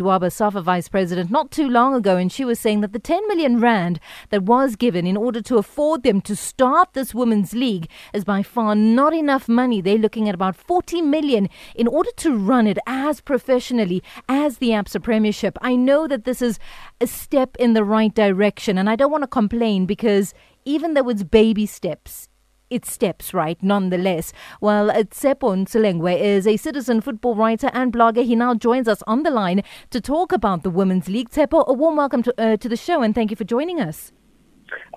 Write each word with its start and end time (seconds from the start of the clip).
Dwaba, 0.00 0.32
SAFA 0.32 0.62
Vice 0.62 0.88
President, 0.88 1.30
not 1.30 1.50
too 1.50 1.68
long 1.68 1.94
ago, 1.94 2.16
and 2.16 2.32
she 2.32 2.42
was 2.42 2.58
saying 2.58 2.80
that 2.80 2.94
the 2.94 2.98
10 2.98 3.28
million 3.28 3.60
rand 3.60 4.00
that 4.30 4.44
was 4.44 4.74
given 4.74 5.06
in 5.06 5.14
order 5.14 5.42
to 5.42 5.58
afford 5.58 6.02
them 6.02 6.22
to 6.22 6.34
start 6.34 6.94
this 6.94 7.14
women's 7.14 7.52
league 7.52 7.86
is 8.14 8.24
by 8.24 8.42
far 8.42 8.74
not 8.74 9.12
enough 9.12 9.46
money. 9.46 9.82
They're 9.82 9.98
looking 9.98 10.26
at 10.26 10.34
about 10.34 10.56
40 10.56 11.02
million 11.02 11.50
in 11.74 11.86
order 11.86 12.08
to 12.16 12.34
run 12.34 12.66
it 12.66 12.78
as 12.86 13.20
professionally 13.20 14.02
as 14.26 14.56
the 14.56 14.70
ABSA 14.70 15.02
Premiership. 15.02 15.58
I 15.60 15.76
know 15.76 16.08
that 16.08 16.24
this 16.24 16.40
is 16.40 16.58
a 16.98 17.06
step 17.06 17.54
in 17.58 17.74
the 17.74 17.84
right 17.84 18.14
direction, 18.14 18.78
and 18.78 18.88
I 18.88 18.96
don't 18.96 19.12
want 19.12 19.24
to 19.24 19.28
complain 19.28 19.84
because 19.84 20.32
even 20.64 20.94
though 20.94 21.10
it's 21.10 21.24
baby 21.24 21.66
steps, 21.66 22.29
its 22.70 22.92
steps 22.92 23.34
right 23.34 23.62
nonetheless. 23.62 24.32
Well, 24.60 24.88
Tshepo 24.88 25.54
Ntsoelengoe 25.54 26.18
is 26.18 26.46
a 26.46 26.56
citizen 26.56 27.00
football 27.00 27.34
writer 27.34 27.70
and 27.72 27.92
blogger. 27.92 28.24
He 28.24 28.36
now 28.36 28.54
joins 28.54 28.88
us 28.88 29.02
on 29.06 29.22
the 29.22 29.30
line 29.30 29.62
to 29.90 30.00
talk 30.00 30.32
about 30.32 30.62
the 30.62 30.70
Women's 30.70 31.08
League. 31.08 31.30
Tshepo, 31.30 31.66
a 31.66 31.72
warm 31.72 31.96
welcome 31.96 32.22
to, 32.22 32.34
uh, 32.38 32.56
to 32.56 32.68
the 32.68 32.76
show 32.76 33.02
and 33.02 33.14
thank 33.14 33.30
you 33.30 33.36
for 33.36 33.44
joining 33.44 33.80
us. 33.80 34.12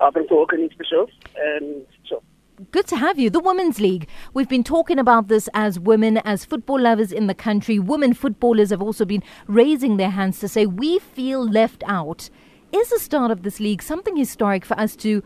Uh, 0.00 0.10
thanks 0.12 0.28
for 0.28 0.46
to 0.46 0.68
the 0.78 0.84
show. 0.84 1.06
And 1.36 1.86
so. 2.08 2.22
Good 2.70 2.86
to 2.88 2.96
have 2.96 3.18
you. 3.18 3.30
The 3.30 3.40
Women's 3.40 3.80
League. 3.80 4.08
We've 4.32 4.48
been 4.48 4.62
talking 4.62 4.98
about 4.98 5.26
this 5.26 5.48
as 5.54 5.80
women, 5.80 6.18
as 6.18 6.44
football 6.44 6.80
lovers 6.80 7.10
in 7.10 7.26
the 7.26 7.34
country. 7.34 7.80
Women 7.80 8.14
footballers 8.14 8.70
have 8.70 8.80
also 8.80 9.04
been 9.04 9.24
raising 9.48 9.96
their 9.96 10.10
hands 10.10 10.38
to 10.40 10.48
say, 10.48 10.64
we 10.64 11.00
feel 11.00 11.44
left 11.44 11.82
out. 11.86 12.30
Is 12.72 12.90
the 12.90 12.98
start 12.98 13.30
of 13.30 13.42
this 13.42 13.58
league 13.58 13.82
something 13.82 14.16
historic 14.16 14.64
for 14.64 14.78
us 14.78 14.94
to, 14.96 15.22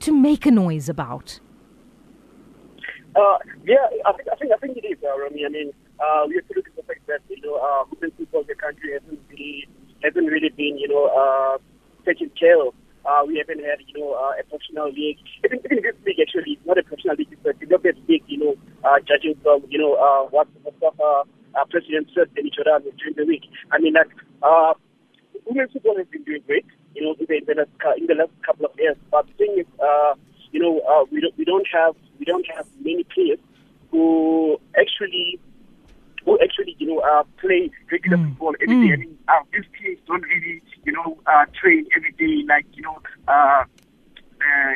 to 0.00 0.12
make 0.12 0.44
a 0.44 0.50
noise 0.50 0.88
about? 0.88 1.40
Uh, 3.16 3.38
yeah, 3.64 3.88
I 4.04 4.12
think, 4.12 4.28
I 4.28 4.36
think 4.36 4.52
I 4.52 4.58
think 4.60 4.76
it 4.76 4.84
is, 4.84 5.00
uh, 5.00 5.16
Romy. 5.16 5.46
I 5.46 5.48
mean, 5.48 5.72
uh, 5.96 6.28
we 6.28 6.36
have 6.36 6.44
to 6.48 6.54
look 6.54 6.68
at 6.68 6.76
the 6.76 6.84
fact 6.84 7.00
that 7.08 7.24
you 7.32 7.40
know 7.40 7.56
uh, 7.56 7.88
football 7.88 8.44
in 8.44 8.46
the 8.46 8.54
country 8.54 8.92
hasn't 8.92 9.20
really 9.32 9.64
hasn't 10.04 10.28
really 10.28 10.52
been 10.52 10.76
you 10.76 10.88
know 10.88 11.08
uh, 11.08 11.56
taken 12.04 12.28
care 12.38 12.60
of. 12.60 12.76
Uh, 13.08 13.24
we 13.24 13.40
haven't 13.40 13.64
had 13.64 13.80
you 13.88 13.96
know 13.96 14.12
uh, 14.12 14.36
a 14.36 14.44
professional 14.44 14.92
league. 14.92 15.16
Even, 15.48 15.64
even 15.64 15.80
this 15.80 15.96
league 16.04 16.20
actually 16.20 16.60
is 16.60 16.62
not 16.68 16.76
a 16.76 16.84
professional 16.84 17.16
league. 17.16 17.32
But 17.40 17.56
it's 17.56 17.64
a 17.64 17.64
development 17.64 18.04
league. 18.04 18.28
You 18.28 18.38
know, 18.38 18.54
uh, 18.84 19.00
judging 19.00 19.40
from 19.40 19.64
you 19.72 19.80
know 19.80 19.96
uh, 19.96 20.28
what 20.28 20.48
what 20.60 20.76
uh, 21.00 21.24
uh, 21.24 21.64
President 21.72 22.12
said 22.12 22.28
in 22.36 22.52
Jordan 22.52 22.84
during 23.00 23.16
the 23.16 23.24
week. 23.24 23.48
I 23.72 23.80
mean, 23.80 23.96
like 23.96 24.12
uh, 24.44 24.76
women's 25.48 25.72
football 25.72 25.96
has 25.96 26.06
been 26.12 26.24
doing 26.28 26.44
great. 26.44 26.68
You 26.92 27.00
know, 27.08 27.16
in 27.16 27.24
the, 27.28 27.36
in 27.40 27.44
the 27.48 28.14
last 28.20 28.32
couple 28.44 28.68
of 28.68 28.76
years. 28.76 28.96
But 29.08 29.24
the 29.28 29.34
thing 29.40 29.64
is, 29.64 29.68
uh, 29.80 30.20
you 30.56 30.62
know, 30.62 30.80
uh, 30.88 31.04
we 31.10 31.20
don't 31.20 31.36
we 31.36 31.44
don't 31.44 31.66
have 31.70 31.94
we 32.18 32.24
don't 32.24 32.46
have 32.56 32.66
many 32.80 33.04
players 33.04 33.38
who 33.90 34.58
actually 34.80 35.38
who 36.24 36.38
actually 36.42 36.74
you 36.78 36.86
know 36.86 36.98
uh, 37.00 37.24
play 37.38 37.70
regular 37.92 38.16
mm. 38.16 38.28
football 38.30 38.54
every 38.62 38.74
mm. 38.74 38.86
day. 38.86 38.92
I 38.94 38.96
mean, 38.96 39.18
uh, 39.28 39.32
these 39.52 39.68
teams 39.78 39.98
don't 40.06 40.22
really 40.22 40.62
you 40.86 40.92
know 40.92 41.18
uh, 41.26 41.44
train 41.60 41.86
every 41.94 42.12
day 42.12 42.42
like 42.48 42.64
you 42.72 42.82
know. 42.82 42.96
Uh, 43.28 43.32
uh, 43.32 43.64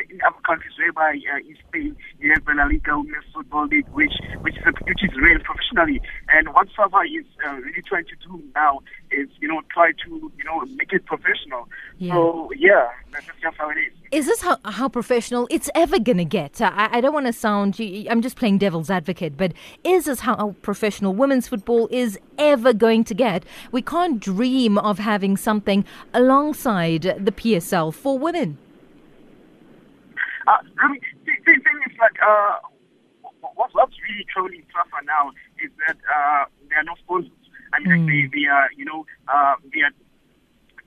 in 0.09 0.19
other 0.25 0.41
countries 0.45 0.73
whereby 0.77 1.19
uh, 1.33 1.37
in 1.37 1.55
Spain 1.67 1.95
you 2.19 2.31
have 2.33 2.45
the 2.45 2.53
La 2.53 2.65
Liga 2.65 2.97
Women's 2.97 3.25
Football 3.33 3.67
League, 3.67 3.87
which 3.93 4.13
which 4.41 4.55
is, 4.57 4.63
which 4.87 5.03
is 5.03 5.11
ran 5.21 5.39
professionally. 5.41 6.01
And 6.29 6.53
what 6.53 6.67
SAFA 6.75 7.01
is 7.07 7.25
uh, 7.45 7.53
really 7.55 7.81
trying 7.81 8.05
to 8.05 8.15
do 8.27 8.41
now 8.55 8.79
is 9.11 9.27
you 9.39 9.47
know 9.47 9.61
try 9.73 9.91
to 9.91 10.09
you 10.09 10.43
know 10.43 10.61
make 10.75 10.93
it 10.93 11.05
professional. 11.05 11.67
Yeah. 11.97 12.13
So 12.13 12.51
yeah, 12.57 12.89
that's 13.11 13.25
just 13.41 13.57
how 13.57 13.69
it 13.69 13.77
is. 13.77 13.93
Is 14.11 14.25
this 14.25 14.41
how, 14.41 14.57
how 14.65 14.89
professional 14.89 15.47
it's 15.49 15.69
ever 15.73 15.97
going 15.97 16.17
to 16.17 16.25
get? 16.25 16.59
I, 16.59 16.89
I 16.91 17.01
don't 17.01 17.13
want 17.13 17.27
to 17.27 17.33
sound, 17.33 17.77
I'm 18.09 18.21
just 18.21 18.35
playing 18.35 18.57
devil's 18.57 18.89
advocate, 18.89 19.37
but 19.37 19.53
is 19.85 20.03
this 20.03 20.19
how 20.19 20.53
professional 20.61 21.13
women's 21.13 21.47
football 21.47 21.87
is 21.91 22.19
ever 22.37 22.73
going 22.73 23.05
to 23.05 23.13
get? 23.13 23.45
We 23.71 23.81
can't 23.81 24.19
dream 24.19 24.77
of 24.77 24.99
having 24.99 25.37
something 25.37 25.85
alongside 26.13 27.03
the 27.03 27.31
PSL 27.31 27.93
for 27.93 28.19
women. 28.19 28.57
Uh, 30.47 30.61
I 30.79 30.91
mean, 30.91 31.01
the, 31.25 31.33
the 31.45 31.55
thing 31.61 31.77
is 31.87 31.95
like, 31.99 32.17
uh, 32.21 32.59
what's, 33.55 33.73
what's 33.73 33.95
really 34.07 34.25
troubling 34.31 34.63
SAFA 34.73 35.05
now 35.05 35.31
is 35.63 35.71
that 35.87 35.97
uh, 36.09 36.45
there 36.69 36.79
are 36.79 36.87
no 36.87 36.95
sponsors. 37.03 37.31
I 37.73 37.79
mean, 37.79 37.87
mm. 37.87 37.95
like 37.97 38.05
they, 38.07 38.21
they 38.41 38.45
are, 38.47 38.67
you 38.75 38.85
know, 38.85 39.05
uh, 39.27 39.55
they 39.73 39.81
are 39.81 39.95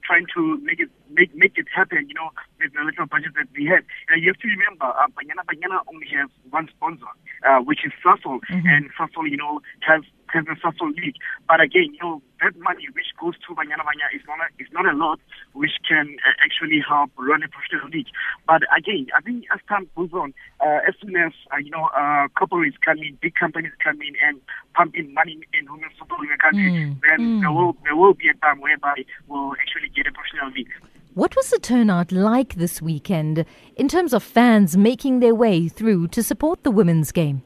trying 0.05 0.27
to 0.37 0.61
make 0.61 0.81
it 0.81 0.91
make 1.09 1.35
make 1.35 1.57
it 1.57 1.67
happen. 1.75 2.05
You 2.09 2.15
know, 2.15 2.29
with 2.61 2.73
the 2.73 2.85
little 2.85 3.07
budget 3.07 3.33
that 3.37 3.49
we 3.57 3.65
have. 3.67 3.85
Uh, 4.13 4.17
you 4.17 4.29
have 4.33 4.41
to 4.41 4.49
remember, 4.49 4.85
uh, 4.85 5.09
Banyana 5.17 5.45
Banyana 5.49 5.81
only 5.89 6.09
has 6.17 6.29
one 6.51 6.69
sponsor, 6.69 7.09
uh, 7.45 7.61
which 7.61 7.85
is 7.85 7.93
Sasol, 8.05 8.41
mm-hmm. 8.45 8.69
and 8.69 8.93
Sasol, 8.97 9.29
you 9.29 9.37
know, 9.37 9.61
has 9.81 10.03
has 10.29 10.45
the 10.45 10.57
Sasol 10.61 10.93
league. 10.97 11.17
But 11.49 11.61
again, 11.61 11.93
you 11.93 12.01
know, 12.03 12.23
that 12.43 12.57
money 12.61 12.89
which 12.93 13.13
goes 13.21 13.35
to 13.49 13.55
Banyana 13.55 13.85
Banyana 13.85 14.13
is 14.17 14.25
not 14.27 14.39
a, 14.41 14.49
is 14.61 14.69
not 14.73 14.87
a 14.87 14.97
lot, 14.97 15.21
which 15.65 15.77
can 15.89 16.17
uh, 16.29 16.45
actually 16.45 16.81
help 16.87 17.11
run 17.17 17.43
a 17.43 17.49
professional 17.49 17.89
league. 17.89 18.13
But 18.47 18.61
again, 18.77 19.07
I 19.17 19.23
think 19.23 19.47
as 19.55 19.61
time 19.67 19.89
goes 19.97 20.13
on, 20.13 20.35
uh, 20.61 20.81
as 20.87 20.95
soon 21.01 21.17
as 21.17 21.33
uh, 21.55 21.57
you 21.57 21.71
know, 21.71 21.89
uh, 21.97 22.29
corporates 22.37 22.77
come 22.85 22.99
in, 22.99 23.17
big 23.23 23.35
companies 23.35 23.73
come 23.83 23.99
in 24.03 24.15
and 24.27 24.39
pump 24.75 24.95
in 24.95 25.15
money 25.15 25.41
in 25.59 25.73
women's 25.73 25.95
football 25.99 26.21
in 26.21 26.29
the 26.29 26.37
country, 26.37 26.71
mm. 26.71 27.01
then 27.09 27.19
mm. 27.19 27.41
there 27.41 27.53
will 27.53 27.75
there 27.85 27.97
will 27.97 28.13
be 28.13 28.29
a 28.29 28.35
time 28.45 28.61
whereby 28.61 28.97
we'll 29.27 29.53
actually 29.59 29.89
get 29.97 30.07
a 30.07 30.13
professional 30.13 30.51
league. 30.51 30.69
What 31.15 31.35
was 31.35 31.49
the 31.49 31.59
turnout 31.59 32.13
like 32.13 32.57
this 32.57 32.83
weekend 32.83 33.47
in 33.77 33.89
terms 33.89 34.13
of 34.13 34.23
fans 34.23 34.77
making 34.77 35.21
their 35.21 35.35
way 35.35 35.69
through 35.69 36.09
to 36.09 36.23
support 36.23 36.63
the 36.63 36.73
women's 36.73 37.11
game? 37.11 37.43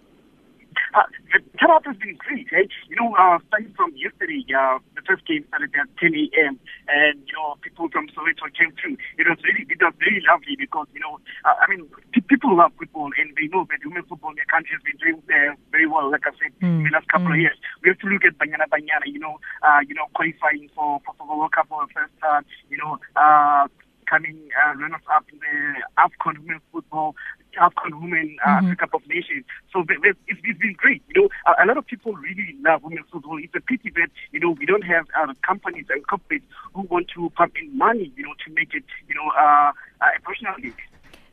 Uh, 0.94 1.04
the 1.32 1.40
turnout 1.60 1.84
has 1.86 1.96
been 1.96 2.16
great. 2.16 2.48
Eh? 2.52 2.64
You 2.88 2.96
know, 2.96 3.14
uh, 3.16 3.38
starting 3.48 3.72
from 3.76 3.92
yesterday, 3.96 4.44
uh, 4.52 4.78
the 4.96 5.02
first 5.04 5.26
game 5.26 5.44
started 5.48 5.72
at 5.76 5.88
10 6.00 6.14
a.m. 6.14 6.58
and 6.88 7.20
you 7.26 7.34
know 7.36 7.56
people 7.60 7.88
from 7.92 8.08
Soweto 8.16 8.48
came 8.56 8.72
through. 8.80 8.96
It 9.18 9.28
was 9.28 9.38
really, 9.44 9.66
it 9.68 9.80
was 9.80 9.94
really 10.00 10.22
lovely 10.24 10.56
because 10.56 10.86
you 10.94 11.00
know, 11.00 11.20
uh, 11.44 11.56
I 11.60 11.68
mean, 11.68 11.88
p- 12.12 12.24
people 12.24 12.56
love 12.56 12.72
football 12.78 13.10
and 13.18 13.34
they 13.36 13.48
know 13.52 13.66
that 13.68 13.84
women's 13.84 14.08
football 14.08 14.32
in 14.32 14.40
the 14.40 14.48
country 14.48 14.72
has 14.72 14.82
been 14.84 14.98
doing 14.98 15.20
uh, 15.28 15.54
very 15.70 15.86
well. 15.86 16.10
Like 16.10 16.24
I 16.24 16.32
said, 16.40 16.52
mm. 16.60 16.80
in 16.80 16.84
the 16.88 16.94
last 16.94 17.08
couple 17.08 17.28
mm. 17.28 17.36
of 17.36 17.40
years, 17.40 17.58
we 17.82 17.92
have 17.92 18.00
to 18.00 18.08
look 18.08 18.24
at 18.24 18.38
Banyana 18.40 18.68
Banyana. 18.72 19.06
You 19.06 19.20
know, 19.20 19.36
uh, 19.62 19.80
you 19.84 19.94
know, 19.94 20.08
qualifying 20.14 20.70
for 20.74 21.00
for, 21.04 21.12
for 21.18 21.26
the 21.26 21.36
World 21.36 21.52
Cup 21.52 21.68
for 21.68 21.84
the 21.84 21.92
first 21.92 22.14
time. 22.22 22.44
You 22.70 22.78
know. 22.78 22.98
Uh, 23.16 23.68
coming 24.08 24.48
uh, 24.56 24.74
runners 24.76 25.02
up 25.14 25.24
in 25.32 25.38
the 25.38 25.82
AFCON 25.98 26.38
women's 26.38 26.62
football, 26.72 27.14
AFCON 27.58 28.00
Women 28.00 28.36
uh, 28.44 28.60
mm-hmm. 28.60 28.72
Cup 28.74 28.94
of 28.94 29.06
Nations. 29.08 29.44
So 29.72 29.84
it's, 29.88 30.18
it's 30.26 30.58
been 30.58 30.74
great. 30.76 31.02
You 31.08 31.22
know, 31.22 31.28
a, 31.46 31.64
a, 31.64 31.66
lot 31.66 31.76
of 31.76 31.86
people 31.86 32.12
really 32.14 32.56
love 32.64 32.82
women's 32.82 33.06
football. 33.10 33.38
It's 33.42 33.54
a 33.54 33.60
pity 33.60 33.90
that 33.96 34.08
you 34.32 34.40
know 34.40 34.50
we 34.50 34.66
don't 34.66 34.84
have 34.84 35.06
uh, 35.18 35.32
companies 35.46 35.86
and 35.90 36.06
corporates 36.06 36.46
who 36.74 36.82
want 36.82 37.08
to 37.14 37.30
pump 37.30 37.54
in 37.60 37.76
money, 37.76 38.12
you 38.16 38.22
know, 38.22 38.34
to 38.46 38.52
make 38.52 38.74
it, 38.74 38.84
you 39.08 39.14
know, 39.14 39.28
uh, 39.38 39.72
a 40.00 40.20
professional 40.22 40.54
league. 40.62 40.78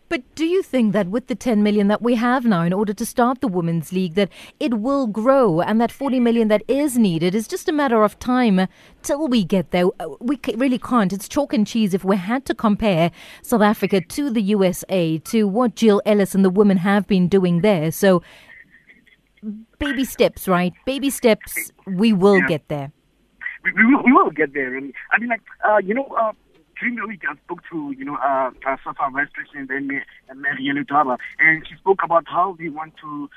But 0.07 0.23
do 0.35 0.45
you 0.45 0.61
think 0.61 0.93
that 0.93 1.07
with 1.07 1.27
the 1.27 1.35
10 1.35 1.63
million 1.63 1.87
that 1.87 2.01
we 2.01 2.15
have 2.15 2.45
now 2.45 2.61
in 2.61 2.73
order 2.73 2.93
to 2.93 3.05
start 3.05 3.41
the 3.41 3.47
Women's 3.47 3.91
League, 3.91 4.13
that 4.13 4.29
it 4.59 4.75
will 4.75 5.07
grow 5.07 5.61
and 5.61 5.81
that 5.81 5.91
40 5.91 6.19
million 6.19 6.47
that 6.49 6.61
is 6.67 6.97
needed 6.97 7.33
is 7.33 7.47
just 7.47 7.67
a 7.67 7.71
matter 7.71 8.03
of 8.03 8.19
time 8.19 8.67
till 9.01 9.27
we 9.27 9.43
get 9.43 9.71
there? 9.71 9.85
Uh, 9.99 10.09
we 10.19 10.39
really 10.55 10.77
can't. 10.77 11.11
It's 11.11 11.27
chalk 11.27 11.53
and 11.53 11.65
cheese 11.65 11.93
if 11.93 12.03
we 12.03 12.17
had 12.17 12.45
to 12.45 12.53
compare 12.53 13.11
South 13.41 13.61
Africa 13.61 13.99
to 13.99 14.29
the 14.29 14.41
USA, 14.41 15.17
to 15.19 15.47
what 15.47 15.75
Jill 15.75 16.01
Ellis 16.05 16.35
and 16.35 16.45
the 16.45 16.51
women 16.51 16.77
have 16.77 17.07
been 17.07 17.27
doing 17.27 17.61
there. 17.61 17.91
So, 17.91 18.21
baby 19.79 20.05
steps, 20.05 20.47
right? 20.47 20.73
Baby 20.85 21.09
steps, 21.09 21.71
we 21.87 22.13
will 22.13 22.39
yeah. 22.39 22.47
get 22.47 22.67
there. 22.67 22.91
We, 23.63 23.71
we, 23.73 23.95
will, 23.95 24.03
we 24.03 24.11
will 24.11 24.29
get 24.29 24.53
there. 24.53 24.77
And 24.77 24.93
I 25.11 25.19
mean, 25.19 25.29
like, 25.29 25.41
uh, 25.67 25.77
you 25.77 25.95
know, 25.95 26.05
uh, 26.19 26.33
the 26.93 27.07
week, 27.07 27.23
I 27.27 27.33
spoke 27.37 27.61
to, 27.71 27.95
you 27.97 28.05
know, 28.05 28.17
uh, 28.17 28.51
uh, 28.67 28.77
SAFA 28.83 29.09
President 29.33 29.71
and 29.71 29.89
Marielle 30.37 30.85
Dwaba, 30.85 31.17
and 31.39 31.65
she 31.67 31.73
spoke 31.77 32.01
about 32.03 32.25
how 32.27 32.55
they 32.59 32.69
want 32.69 32.93
to 33.01 33.27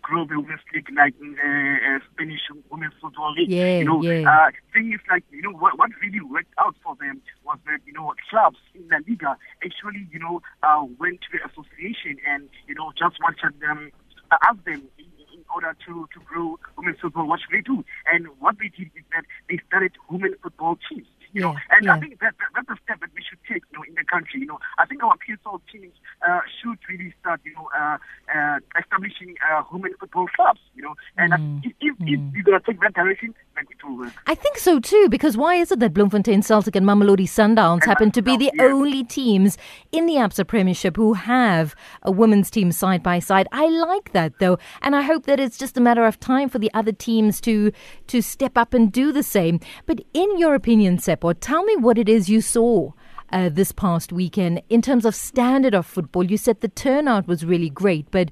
grow 0.00 0.24
the 0.24 0.40
women's 0.40 0.60
league 0.72 0.88
like 0.96 1.14
in 1.20 1.36
uh, 1.38 1.98
Spanish 2.12 2.40
women's 2.70 2.92
football 3.00 3.32
league. 3.32 3.50
Yeah, 3.50 3.78
you 3.78 3.84
know, 3.84 4.02
yeah. 4.02 4.28
uh, 4.28 4.50
thing 4.72 4.92
is 4.92 5.00
like, 5.10 5.24
you 5.30 5.42
know, 5.42 5.52
what, 5.52 5.78
what 5.78 5.90
really 6.00 6.20
worked 6.20 6.52
out 6.64 6.76
for 6.82 6.94
them 6.96 7.20
was 7.44 7.58
that, 7.66 7.80
you 7.86 7.92
know, 7.92 8.12
clubs 8.30 8.58
in 8.74 8.88
La 8.88 8.98
Liga 9.08 9.36
actually, 9.64 10.06
you 10.12 10.18
know, 10.18 10.40
uh, 10.62 10.84
went 10.98 11.20
to 11.22 11.28
the 11.32 11.40
association 11.48 12.16
and, 12.28 12.48
you 12.68 12.74
know, 12.74 12.92
just 12.98 13.16
wanted 13.20 13.58
them, 13.60 13.90
uh, 14.30 14.36
asked 14.48 14.64
them 14.64 14.82
in, 14.98 15.06
in 15.32 15.44
order 15.54 15.74
to, 15.86 16.06
to 16.12 16.20
grow 16.24 16.58
women's 16.76 17.00
football, 17.00 17.26
what 17.26 17.40
should 17.40 17.56
they 17.56 17.62
do? 17.62 17.84
And 18.12 18.28
what 18.40 18.56
they 18.58 18.68
did 18.68 18.90
is 18.94 19.04
that 19.12 19.24
they 19.48 19.58
started 19.66 19.92
women's 20.10 20.36
football 20.42 20.78
teams. 20.88 21.06
You 21.34 21.42
know, 21.42 21.56
and 21.70 21.84
yeah. 21.84 21.94
I 21.94 21.98
think 21.98 22.20
that, 22.20 22.34
that, 22.38 22.50
that's 22.54 22.70
a 22.70 22.82
step 22.84 23.00
that 23.00 23.10
we 23.12 23.20
should 23.28 23.42
take, 23.50 23.62
you 23.72 23.78
know, 23.78 23.82
in 23.82 23.94
the 23.94 24.04
country. 24.04 24.38
You 24.40 24.46
know, 24.46 24.60
I 24.78 24.86
think 24.86 25.02
our 25.02 25.16
PSL 25.18 25.60
teams 25.70 25.92
uh, 26.22 26.40
should 26.62 26.78
really 26.88 27.12
start, 27.20 27.40
you 27.44 27.54
know, 27.54 27.68
uh, 27.76 27.98
uh, 28.32 28.58
establishing 28.78 29.34
uh, 29.42 29.64
women 29.72 29.94
football 29.98 30.28
clubs. 30.34 30.60
You 30.76 30.82
know, 30.84 30.94
and 31.18 31.32
mm. 31.32 31.66
if, 31.66 31.72
if 31.80 31.94
if, 32.00 32.20
mm. 32.20 32.28
if 32.28 32.34
you're 32.34 32.44
going 32.44 32.60
to 32.60 32.64
take 32.64 32.80
that 32.80 32.94
direction, 32.94 33.34
then 33.66 33.76
it 33.78 33.84
will 33.84 33.98
work. 33.98 34.12
I 34.26 34.34
think 34.34 34.58
so 34.58 34.80
too, 34.80 35.08
because 35.10 35.36
why 35.36 35.56
is 35.56 35.72
it 35.72 35.80
that 35.80 35.94
Bloemfontein 35.94 36.42
Celtic 36.42 36.76
and 36.76 36.86
Mamelodi 36.86 37.26
Sundowns 37.26 37.74
and 37.74 37.84
happen 37.84 38.10
to 38.12 38.22
be 38.22 38.36
the 38.36 38.50
yes. 38.54 38.72
only 38.72 39.04
teams 39.04 39.58
in 39.92 40.06
the 40.06 40.14
ABSA 40.14 40.46
Premiership 40.46 40.96
who 40.96 41.14
have 41.14 41.74
a 42.02 42.10
women's 42.10 42.50
team 42.50 42.72
side 42.72 43.02
by 43.02 43.18
side? 43.18 43.48
I 43.52 43.66
like 43.68 44.12
that 44.12 44.38
though, 44.38 44.58
and 44.82 44.94
I 44.94 45.02
hope 45.02 45.26
that 45.26 45.40
it's 45.40 45.58
just 45.58 45.76
a 45.76 45.80
matter 45.80 46.04
of 46.04 46.20
time 46.20 46.48
for 46.48 46.58
the 46.58 46.70
other 46.74 46.92
teams 46.92 47.40
to 47.42 47.72
to 48.06 48.22
step 48.22 48.56
up 48.56 48.74
and 48.74 48.92
do 48.92 49.12
the 49.12 49.22
same. 49.22 49.60
But 49.86 50.00
in 50.12 50.38
your 50.38 50.54
opinion, 50.54 50.98
Tshepo, 50.98 51.34
tell 51.40 51.64
me 51.64 51.76
what 51.76 51.98
it 51.98 52.08
is 52.08 52.28
you 52.28 52.40
saw 52.40 52.92
uh, 53.32 53.48
this 53.48 53.72
past 53.72 54.12
weekend 54.12 54.62
in 54.68 54.82
terms 54.82 55.04
of 55.04 55.14
standard 55.14 55.74
of 55.74 55.86
football. 55.86 56.24
You 56.24 56.36
said 56.36 56.60
the 56.60 56.68
turnout 56.68 57.26
was 57.26 57.44
really 57.44 57.70
great, 57.70 58.10
but 58.10 58.30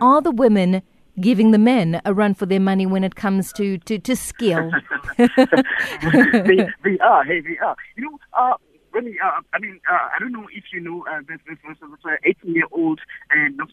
are 0.00 0.20
the 0.20 0.30
women 0.30 0.82
giving 1.20 1.50
the 1.50 1.58
men 1.58 2.00
a 2.04 2.14
run 2.14 2.34
for 2.34 2.46
their 2.46 2.60
money 2.60 2.86
when 2.86 3.04
it 3.04 3.14
comes 3.14 3.52
to, 3.54 3.78
to, 3.78 3.98
to 3.98 4.16
skill? 4.16 4.70
they, 5.18 6.68
they 6.84 6.98
are, 7.00 7.24
hey, 7.24 7.40
they 7.40 7.58
are. 7.58 7.76
You 7.96 8.04
know, 8.04 8.18
uh, 8.32 8.54
really, 8.92 9.16
uh, 9.22 9.40
I 9.52 9.58
mean, 9.58 9.80
uh, 9.90 10.08
I 10.14 10.18
don't 10.18 10.32
know 10.32 10.46
if 10.52 10.64
you 10.72 10.80
know, 10.80 11.04
uh, 11.10 11.20
this, 11.28 11.38
this, 11.48 11.58
this, 11.66 11.76
this 11.80 12.18
18 12.24 12.54
year 12.54 12.66
old 12.72 13.00
and 13.30 13.60
uh, 13.60 13.64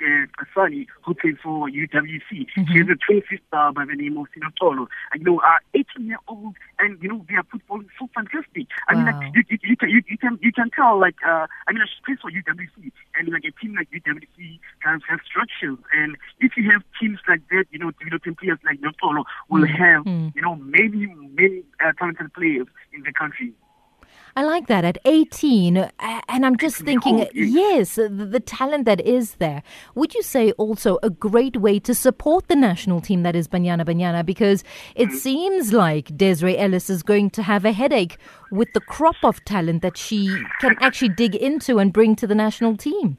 uh, 0.00 0.26
Kasani, 0.38 0.86
who 1.04 1.14
plays 1.14 1.36
for 1.42 1.68
UWC. 1.68 2.30
Mm-hmm. 2.30 2.72
She 2.72 2.78
has 2.78 2.88
a 2.88 2.96
twin 2.96 3.22
sister 3.28 3.72
by 3.74 3.84
the 3.84 3.94
name 3.94 4.16
of 4.18 4.26
Sinatolo. 4.34 4.86
And, 5.12 5.20
you 5.20 5.24
know, 5.24 5.38
uh, 5.40 5.58
18 5.74 6.06
year 6.06 6.18
old, 6.28 6.54
and, 6.78 7.02
you 7.02 7.08
know, 7.08 7.24
they 7.28 7.34
are 7.36 7.44
football 7.50 7.80
so 7.98 8.08
fantastic. 8.14 8.66
I 8.88 8.94
wow. 8.94 9.04
mean, 9.04 9.06
like, 9.06 9.34
you, 9.34 9.42
you, 9.48 9.58
you, 9.62 9.76
can, 9.76 9.88
you, 9.90 10.02
you, 10.08 10.18
can, 10.18 10.38
you 10.42 10.52
can 10.52 10.70
tell, 10.70 10.98
like, 10.98 11.16
uh, 11.26 11.46
I 11.66 11.72
mean, 11.72 11.82
she 11.86 12.04
plays 12.04 12.18
for 12.20 12.30
UWC, 12.30 12.92
and, 13.18 13.28
like, 13.28 13.44
a 13.44 13.52
team 13.60 13.74
like 13.74 13.90
UWC 13.90 14.58
has, 14.80 15.00
has 15.08 15.20
structures. 15.26 15.78
And 15.92 16.16
if 16.40 16.52
you 16.56 16.70
have 16.70 16.82
teams 17.00 17.18
like 17.28 17.42
that, 17.50 17.66
you 17.70 17.78
know, 17.78 17.92
developing 18.02 18.34
players 18.34 18.58
like 18.64 18.80
Notolo 18.80 19.24
will 19.48 19.62
mm-hmm. 19.62 19.82
have, 19.82 20.04
mm-hmm. 20.04 20.28
you 20.34 20.42
know, 20.42 20.56
many, 20.56 21.06
many 21.06 21.62
uh, 21.84 21.92
talented 21.98 22.32
players 22.34 22.66
in 22.92 23.02
the 23.02 23.12
country. 23.12 23.52
I 24.38 24.42
like 24.44 24.68
that 24.68 24.84
at 24.84 24.98
18. 25.04 25.90
And 25.98 26.46
I'm 26.46 26.56
just 26.56 26.76
thinking, 26.76 27.26
yes, 27.34 27.96
the, 27.96 28.08
the, 28.08 28.38
talent 28.38 28.84
that 28.84 29.00
is 29.00 29.34
there. 29.40 29.64
Would 29.96 30.14
you 30.14 30.22
say 30.22 30.52
also 30.52 31.00
a 31.02 31.10
great 31.10 31.56
way 31.56 31.80
to 31.80 31.92
support 31.92 32.46
the 32.46 32.54
national 32.54 33.00
team 33.00 33.24
that 33.24 33.34
is 33.34 33.48
Banyana 33.48 33.84
Banyana? 33.84 34.24
Because 34.24 34.62
it 34.94 35.08
mm. 35.08 35.16
seems 35.16 35.72
like 35.72 36.16
Desiree 36.16 36.56
Ellis 36.56 36.88
is 36.88 37.02
going 37.02 37.30
to 37.30 37.42
have 37.42 37.64
a 37.64 37.72
headache 37.72 38.16
with 38.52 38.72
the 38.74 38.80
crop 38.80 39.16
of 39.24 39.44
talent 39.44 39.82
that 39.82 39.96
she 39.96 40.28
can 40.60 40.76
actually 40.80 41.08
dig 41.08 41.34
into 41.34 41.80
and 41.80 41.92
bring 41.92 42.14
to 42.14 42.28
the 42.28 42.36
national 42.36 42.76
team 42.76 43.18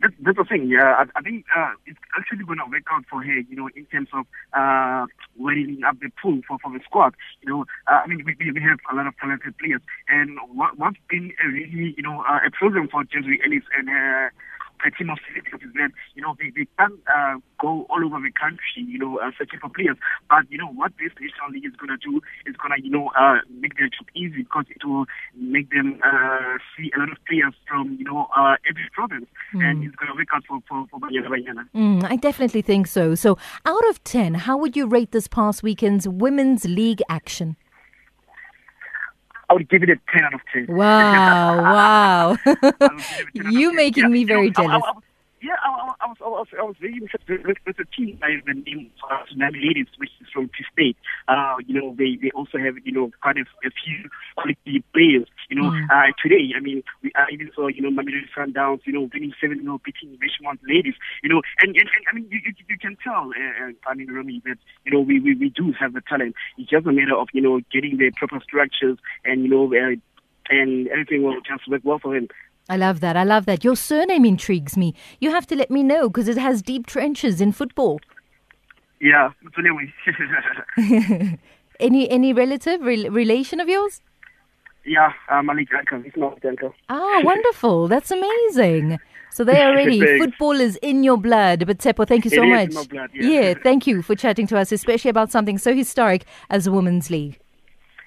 that's, 0.00 0.14
that's 0.20 0.38
the 0.38 0.44
thing. 0.44 0.68
Yeah, 0.68 0.94
I, 0.98 1.04
I 1.16 1.22
think 1.22 1.44
uh, 1.56 1.72
it's 1.86 1.98
actually 2.18 2.44
going 2.44 2.58
to 2.58 2.70
work 2.70 2.84
out 2.92 3.04
for 3.10 3.22
her. 3.22 3.38
You 3.38 3.56
know, 3.56 3.68
in 3.74 3.84
terms 3.86 4.08
of 4.12 4.26
uh, 4.52 5.06
weighing 5.36 5.80
up 5.86 6.00
the 6.00 6.10
pool 6.20 6.40
for, 6.46 6.58
for 6.58 6.72
the 6.72 6.80
squad. 6.84 7.14
You 7.42 7.48
know, 7.50 7.60
uh, 7.86 8.00
I 8.04 8.06
mean, 8.06 8.24
we, 8.24 8.34
we 8.38 8.60
have 8.62 8.78
a 8.90 8.94
lot 8.94 9.06
of 9.06 9.14
talented 9.18 9.56
players, 9.58 9.80
and 10.08 10.38
what, 10.52 10.78
what's 10.78 10.98
been 11.08 11.32
a 11.44 11.48
really, 11.48 11.94
you 11.96 12.02
know, 12.02 12.22
uh, 12.28 12.40
a 12.46 12.50
problem 12.50 12.88
for 12.88 13.04
Desiree 13.04 13.40
Ellis 13.44 13.64
and 13.76 13.88
her 13.88 14.26
a 14.26 14.30
team 14.96 15.10
of 15.10 15.18
celebrities 15.26 15.72
that, 15.74 15.90
you 16.14 16.22
know, 16.22 16.36
they, 16.38 16.50
they 16.54 16.66
can 16.78 16.98
uh, 17.10 17.36
go 17.60 17.86
all 17.90 18.02
over 18.04 18.18
the 18.22 18.32
country, 18.32 18.86
you 18.86 18.98
know, 18.98 19.18
uh, 19.18 19.30
searching 19.38 19.58
for 19.60 19.68
players. 19.68 19.96
But, 20.30 20.50
you 20.50 20.58
know, 20.58 20.70
what 20.70 20.92
this 20.98 21.12
national 21.18 21.50
league 21.52 21.66
is 21.66 21.74
going 21.76 21.90
to 21.90 21.98
do 21.98 22.20
is 22.46 22.56
going 22.56 22.72
to, 22.76 22.80
you 22.82 22.90
know, 22.90 23.10
uh, 23.18 23.42
make 23.50 23.76
their 23.76 23.88
job 23.88 24.06
easy 24.14 24.46
because 24.46 24.66
it 24.70 24.84
will 24.84 25.06
make 25.36 25.70
them 25.70 26.00
uh, 26.04 26.58
see 26.76 26.90
a 26.94 26.98
lot 26.98 27.10
of 27.10 27.18
players 27.26 27.54
from, 27.66 27.96
you 27.98 28.04
know, 28.04 28.28
uh, 28.36 28.56
every 28.68 28.86
province. 28.92 29.26
Mm. 29.54 29.64
And 29.64 29.84
it's 29.84 29.96
going 29.96 30.10
to 30.10 30.16
work 30.16 30.28
out 30.32 30.44
for, 30.46 30.60
for, 30.68 30.86
for 30.90 31.00
Banyana 31.00 31.28
Banyana. 31.28 31.64
Mm, 31.74 32.04
I 32.04 32.16
definitely 32.16 32.62
think 32.62 32.86
so. 32.86 33.14
So, 33.14 33.38
out 33.64 33.86
of 33.88 34.02
10, 34.04 34.34
how 34.34 34.56
would 34.56 34.76
you 34.76 34.86
rate 34.86 35.12
this 35.12 35.28
past 35.28 35.62
weekend's 35.62 36.06
women's 36.08 36.64
league 36.64 37.02
action? 37.08 37.56
I 39.48 39.54
would 39.54 39.68
give 39.68 39.82
it 39.82 39.90
a 39.90 39.96
10 40.12 40.24
out 40.24 40.34
of 40.34 40.40
10. 40.52 40.66
Wow, 40.68 41.62
wow. 41.62 42.36
you 43.34 43.72
making 43.72 44.04
yeah, 44.04 44.08
me 44.08 44.24
very 44.24 44.50
jealous. 44.50 44.82
I, 44.84 44.90
I, 44.90 44.92
yeah, 45.40 45.56
I, 45.62 45.94
I, 46.00 46.06
was, 46.08 46.16
I 46.20 46.28
was, 46.28 46.46
I 46.58 46.62
was 46.62 46.76
very 46.80 46.94
interested. 46.94 47.42
There's 47.44 47.78
a 47.78 47.88
team 47.94 48.18
by 48.20 48.34
the 48.44 48.54
name 48.54 48.90
of 49.04 49.26
Tsunami 49.28 49.62
Ladies, 49.62 49.86
which 49.98 50.10
is 50.20 50.26
from 50.32 50.48
T 50.48 50.64
State. 50.72 50.96
Uh, 51.28 51.56
you 51.66 51.78
know, 51.78 51.94
they, 51.96 52.18
they 52.20 52.30
also 52.34 52.58
have, 52.58 52.74
you 52.84 52.92
know, 52.92 53.10
quite 53.22 53.36
a, 53.36 53.46
a 53.62 53.70
few 53.70 54.10
quality 54.34 54.82
players. 54.92 55.28
You 55.48 55.62
know, 55.62 55.70
mm. 55.70 55.86
uh, 55.90 56.12
today, 56.22 56.50
I 56.56 56.60
mean, 56.60 56.82
we 57.02 57.12
I 57.14 57.30
even 57.32 57.50
saw, 57.54 57.68
you 57.68 57.82
know, 57.82 57.90
Mamelodi 57.90 58.26
Sundowns, 58.36 58.80
you 58.84 58.92
know, 58.92 59.08
winning 59.12 59.32
7 59.40 59.62
0, 59.62 59.80
beating 59.84 60.18
Richmond 60.18 60.58
Ladies. 60.66 60.94
You 61.22 61.30
know, 61.30 61.42
and, 61.62 61.70
and, 61.76 61.88
and 61.88 62.04
I 62.10 62.14
mean, 62.14 62.26
you, 62.30 62.40
you, 62.44 62.52
you 62.68 62.78
can 62.78 62.96
tell, 63.02 63.30
uh, 63.30 63.68
uh, 63.68 63.72
I 63.86 63.94
mean, 63.94 64.10
Romy, 64.10 64.42
that, 64.44 64.58
you 64.84 64.92
know, 64.92 65.00
we, 65.00 65.20
we, 65.20 65.34
we 65.34 65.50
do 65.50 65.72
have 65.78 65.94
the 65.94 66.02
talent. 66.02 66.34
It's 66.56 66.70
just 66.70 66.86
a 66.86 66.92
matter 66.92 67.16
of, 67.16 67.28
you 67.32 67.42
know, 67.42 67.60
getting 67.72 67.98
the 67.98 68.10
proper 68.16 68.40
structures 68.42 68.98
and, 69.24 69.42
you 69.42 69.50
know, 69.50 69.66
uh, 69.72 69.94
and 70.50 70.88
everything 70.88 71.22
will 71.22 71.40
just 71.40 71.68
work 71.68 71.82
well 71.84 71.98
for 71.98 72.16
him. 72.16 72.28
I 72.68 72.76
love 72.76 73.00
that. 73.00 73.16
I 73.16 73.24
love 73.24 73.46
that. 73.46 73.64
Your 73.64 73.76
surname 73.76 74.24
intrigues 74.24 74.76
me. 74.76 74.94
You 75.20 75.30
have 75.30 75.46
to 75.48 75.56
let 75.56 75.70
me 75.70 75.82
know 75.82 76.08
because 76.08 76.28
it 76.28 76.36
has 76.38 76.62
deep 76.62 76.86
trenches 76.86 77.40
in 77.40 77.52
football. 77.52 78.00
Yeah, 79.00 79.30
any 81.80 82.10
any 82.10 82.32
relative 82.32 82.82
re- 82.82 83.08
relation 83.08 83.60
of 83.60 83.68
yours? 83.68 84.02
Yeah, 84.84 85.12
Malik 85.42 85.68
Anka. 85.70 86.02
He's 86.02 86.16
not. 86.16 86.40
Ah, 86.88 87.20
wonderful. 87.22 87.88
That's 87.88 88.10
amazing. 88.10 88.98
So 89.30 89.44
they 89.44 89.62
already 89.62 90.00
football 90.18 90.60
is 90.60 90.76
in 90.82 91.04
your 91.04 91.16
blood. 91.16 91.66
But 91.66 91.78
Tshepo, 91.78 92.06
thank 92.08 92.24
you 92.24 92.30
so 92.30 92.44
much. 92.44 92.70
Blood, 92.88 93.10
yeah. 93.14 93.28
yeah, 93.28 93.54
thank 93.62 93.86
you 93.86 94.02
for 94.02 94.14
chatting 94.14 94.46
to 94.48 94.58
us, 94.58 94.72
especially 94.72 95.10
about 95.10 95.30
something 95.30 95.58
so 95.58 95.74
historic 95.74 96.24
as 96.50 96.64
the 96.64 96.72
Women's 96.72 97.10
League. 97.10 97.38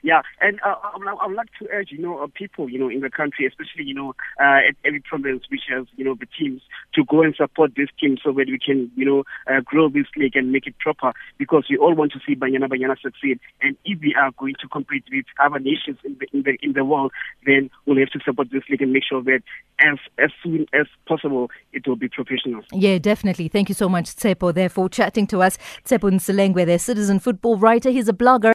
Yeah, 0.03 0.21
and 0.39 0.59
uh, 0.65 0.75
I, 0.83 1.27
would 1.27 1.35
like 1.35 1.49
to 1.59 1.67
urge, 1.71 1.91
you 1.91 1.99
know, 1.99 2.23
uh, 2.23 2.27
people, 2.33 2.69
you 2.69 2.79
know, 2.79 2.89
in 2.89 3.01
the 3.01 3.09
country, 3.09 3.45
especially, 3.45 3.83
you 3.83 3.93
know, 3.93 4.15
uh, 4.39 4.69
at 4.69 4.75
every 4.83 4.99
province 4.99 5.43
which 5.51 5.61
has, 5.69 5.85
you 5.95 6.03
know, 6.03 6.15
the 6.15 6.25
teams 6.25 6.61
to 6.95 7.05
go 7.05 7.21
and 7.21 7.35
support 7.35 7.73
this 7.77 7.89
team 7.99 8.17
so 8.23 8.31
that 8.31 8.47
we 8.47 8.57
can, 8.57 8.91
you 8.95 9.05
know, 9.05 9.23
uh, 9.47 9.61
grow 9.63 9.89
this 9.89 10.07
league 10.17 10.35
and 10.35 10.51
make 10.51 10.65
it 10.65 10.77
proper 10.79 11.13
because 11.37 11.65
we 11.69 11.77
all 11.77 11.93
want 11.93 12.11
to 12.13 12.19
see 12.25 12.35
Banyana 12.35 12.67
Banyana 12.67 12.99
succeed. 12.99 13.39
And 13.61 13.77
if 13.85 13.99
we 14.01 14.15
are 14.19 14.31
going 14.39 14.55
to 14.61 14.67
compete 14.67 15.03
with 15.11 15.25
other 15.43 15.59
nations 15.59 15.99
in 16.03 16.17
the, 16.19 16.27
in 16.33 16.43
the, 16.43 16.57
in 16.63 16.73
the 16.73 16.83
world, 16.83 17.11
then 17.45 17.69
we'll 17.85 17.99
have 17.99 18.09
to 18.09 18.19
support 18.25 18.49
this 18.51 18.63
league 18.69 18.81
and 18.81 18.91
make 18.91 19.03
sure 19.07 19.21
that 19.23 19.41
as, 19.79 19.99
as 20.17 20.31
soon 20.43 20.65
as 20.73 20.87
possible 21.07 21.51
it 21.73 21.87
will 21.87 21.95
be 21.95 22.09
professional. 22.09 22.63
Yeah, 22.73 22.97
definitely. 22.97 23.49
Thank 23.49 23.69
you 23.69 23.75
so 23.75 23.87
much, 23.87 24.15
Tshepo, 24.15 24.51
there 24.51 24.69
for 24.69 24.89
chatting 24.89 25.27
to 25.27 25.41
us. 25.43 25.59
Tshepo 25.85 26.09
Ntsoelengoe, 26.09 26.65
their 26.65 26.79
citizen 26.79 27.19
football 27.19 27.57
writer. 27.57 27.91
He's 27.91 28.09
a 28.09 28.13
blogger. 28.13 28.49